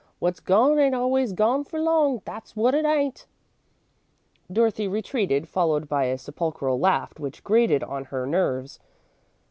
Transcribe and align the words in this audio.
"Wot's 0.19 0.39
gone 0.39 0.79
ain't 0.79 0.95
always 0.95 1.31
gone 1.31 1.63
for 1.63 1.79
long, 1.79 2.23
that's 2.25 2.55
wot 2.55 2.73
it 2.73 2.85
ain't." 2.85 3.27
Dorothy 4.51 4.87
retreated, 4.87 5.47
followed 5.47 5.87
by 5.87 6.05
a 6.05 6.17
sepulchral 6.17 6.79
laugh 6.79 7.19
which 7.19 7.43
grated 7.43 7.83
on 7.83 8.05
her 8.05 8.25
nerves. 8.25 8.79